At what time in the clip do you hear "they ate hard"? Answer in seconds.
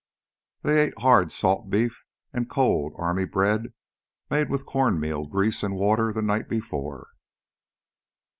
0.63-1.31